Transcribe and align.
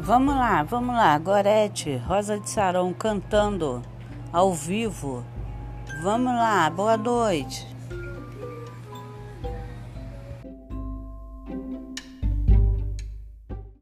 Vamos 0.00 0.36
lá, 0.36 0.62
vamos 0.62 0.94
lá. 0.94 1.18
Gorete, 1.18 1.96
Rosa 1.96 2.38
de 2.38 2.48
Sarão 2.48 2.92
cantando 2.92 3.82
ao 4.32 4.54
vivo. 4.54 5.24
Vamos 6.04 6.32
lá, 6.32 6.70
boa 6.70 6.96
noite. 6.96 7.66